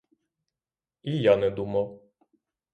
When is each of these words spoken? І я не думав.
І 1.03 1.15
я 1.21 1.35
не 1.37 1.49
думав. 1.49 2.01